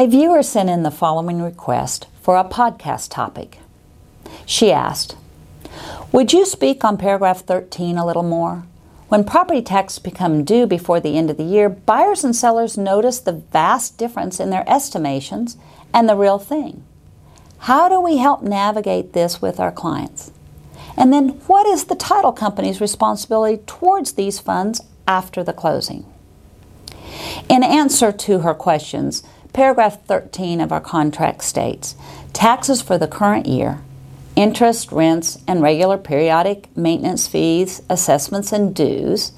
[0.00, 3.58] A viewer sent in the following request for a podcast topic.
[4.46, 5.14] She asked,
[6.10, 8.64] Would you speak on paragraph 13 a little more?
[9.08, 13.18] When property taxes become due before the end of the year, buyers and sellers notice
[13.18, 15.58] the vast difference in their estimations
[15.92, 16.82] and the real thing.
[17.58, 20.32] How do we help navigate this with our clients?
[20.96, 26.06] And then, what is the title company's responsibility towards these funds after the closing?
[27.50, 29.22] In answer to her questions,
[29.52, 31.96] Paragraph 13 of our contract states
[32.32, 33.80] taxes for the current year,
[34.36, 39.32] interest, rents, and regular periodic maintenance fees, assessments, and dues,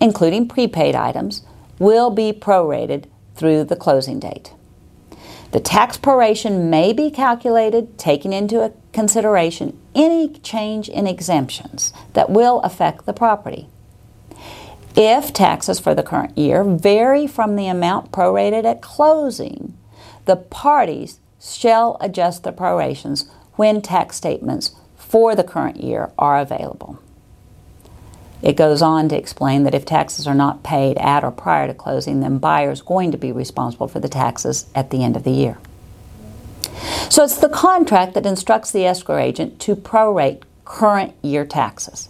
[0.00, 1.42] including prepaid items,
[1.78, 3.04] will be prorated
[3.34, 4.52] through the closing date.
[5.52, 12.60] The tax proration may be calculated taking into consideration any change in exemptions that will
[12.60, 13.68] affect the property.
[14.96, 19.76] If taxes for the current year vary from the amount prorated at closing,
[20.24, 26.98] the parties shall adjust the prorations when tax statements for the current year are available.
[28.42, 31.74] It goes on to explain that if taxes are not paid at or prior to
[31.74, 35.30] closing, then buyers going to be responsible for the taxes at the end of the
[35.30, 35.58] year.
[37.10, 42.08] So it's the contract that instructs the escrow agent to prorate current year taxes.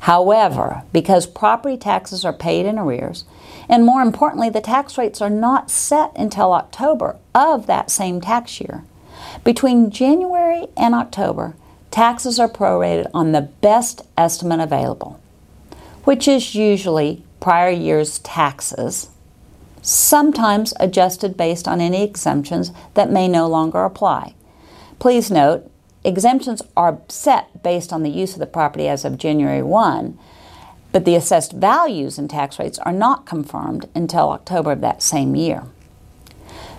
[0.00, 3.24] However, because property taxes are paid in arrears,
[3.68, 8.60] and more importantly, the tax rates are not set until October of that same tax
[8.60, 8.84] year,
[9.44, 11.54] between January and October,
[11.90, 15.20] taxes are prorated on the best estimate available,
[16.04, 19.08] which is usually prior year's taxes,
[19.82, 24.34] sometimes adjusted based on any exemptions that may no longer apply.
[24.98, 25.70] Please note,
[26.06, 30.16] Exemptions are set based on the use of the property as of January 1,
[30.92, 35.34] but the assessed values and tax rates are not confirmed until October of that same
[35.34, 35.64] year.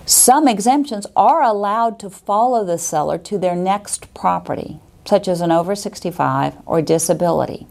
[0.06, 5.52] Some exemptions are allowed to follow the seller to their next property, such as an
[5.52, 7.66] over 65 or disability.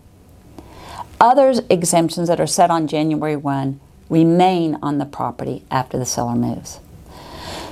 [1.20, 6.36] Other exemptions that are set on January 1 remain on the property after the seller
[6.36, 6.80] moves.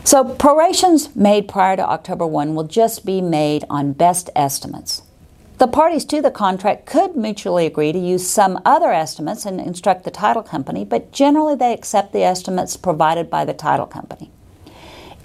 [0.06, 5.02] So prorations made prior to October 1 will just be made on best estimates.
[5.58, 10.04] The parties to the contract could mutually agree to use some other estimates and instruct
[10.04, 14.30] the title company, but generally they accept the estimates provided by the title company.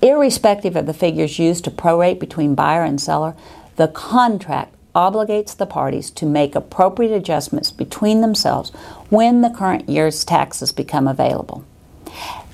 [0.00, 3.36] Irrespective of the figures used to prorate between buyer and seller,
[3.76, 8.70] the contract obligates the parties to make appropriate adjustments between themselves
[9.10, 11.66] when the current year's taxes become available.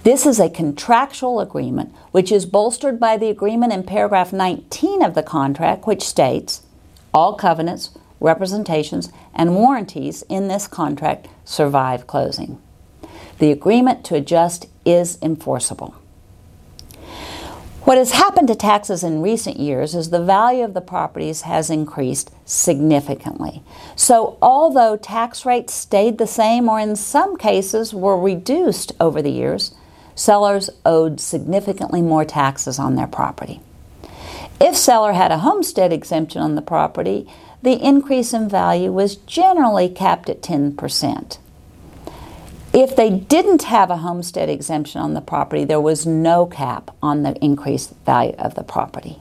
[0.06, 5.16] This is a contractual agreement which is bolstered by the agreement in paragraph 19 of
[5.16, 6.62] the contract, which states
[7.12, 7.90] all covenants,
[8.20, 12.62] representations, and warranties in this contract survive closing.
[13.40, 15.96] The agreement to adjust is enforceable.
[17.82, 21.68] What has happened to taxes in recent years is the value of the properties has
[21.68, 23.64] increased significantly.
[23.96, 29.32] So, although tax rates stayed the same or in some cases were reduced over the
[29.32, 29.74] years,
[30.16, 33.60] sellers owed significantly more taxes on their property.
[34.60, 37.28] If seller had a homestead exemption on the property,
[37.62, 41.38] the increase in value was generally capped at 10%.
[42.72, 47.22] If they didn't have a homestead exemption on the property, there was no cap on
[47.22, 49.18] the increased value of the property.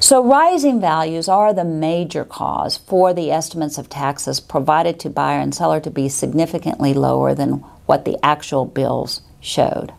[0.00, 5.38] So, rising values are the major cause for the estimates of taxes provided to buyer
[5.38, 9.92] and seller to be significantly lower than what the actual bills showed.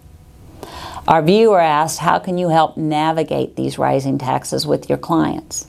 [1.08, 5.68] Our viewer asked, How can you help navigate these rising taxes with your clients?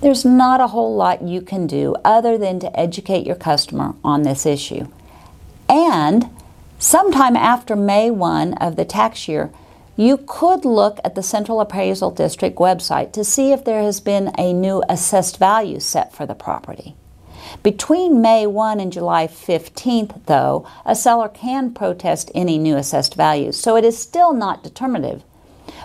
[0.00, 4.22] There's not a whole lot you can do other than to educate your customer on
[4.22, 4.86] this issue.
[5.68, 6.28] And
[6.78, 9.50] sometime after May 1 of the tax year,
[9.96, 14.32] you could look at the Central Appraisal District website to see if there has been
[14.36, 16.96] a new assessed value set for the property.
[17.62, 23.58] Between May 1 and July 15th, though, a seller can protest any new assessed values,
[23.58, 25.22] so it is still not determinative.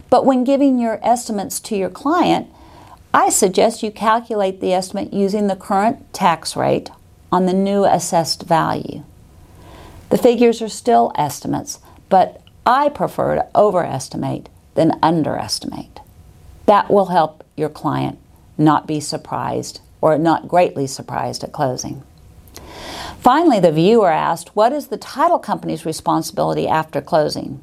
[0.10, 2.48] But when giving your estimates to your client,
[3.14, 6.90] I suggest you calculate the estimate using the current tax rate
[7.32, 9.04] on the new assessed value.
[10.10, 11.80] The figures are still estimates,
[12.10, 16.00] but I prefer to overestimate than underestimate.
[16.66, 18.20] That will help your client
[18.58, 22.04] not be surprised or not greatly surprised at closing.
[23.19, 27.62] Finally, the viewer asked, What is the title company's responsibility after closing?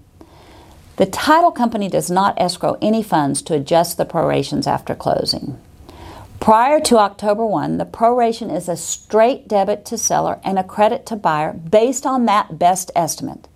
[0.96, 5.58] The title company does not escrow any funds to adjust the prorations after closing.
[6.40, 11.04] Prior to October 1, the proration is a straight debit to seller and a credit
[11.06, 13.48] to buyer based on that best estimate.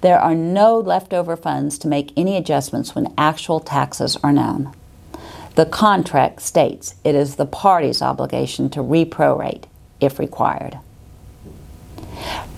[0.00, 4.74] There are no leftover funds to make any adjustments when actual taxes are known.
[5.58, 9.64] The contract states it is the party's obligation to reprorate
[10.00, 10.78] if required.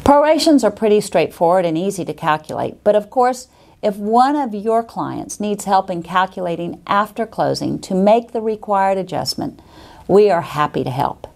[0.05, 3.49] Prorations are pretty straightforward and easy to calculate, but of course,
[3.81, 8.99] if one of your clients needs help in calculating after closing to make the required
[8.99, 9.62] adjustment,
[10.06, 11.26] we are happy to help.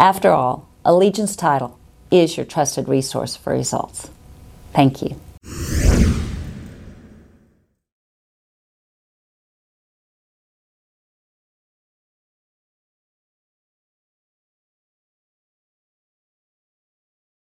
[0.00, 1.78] After all, Allegiance Title
[2.10, 4.10] is your trusted resource for results.
[4.72, 5.20] Thank you.